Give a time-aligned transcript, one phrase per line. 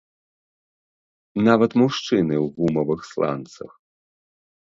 [1.47, 3.71] Нават мужчыны ў гумавых сланцах!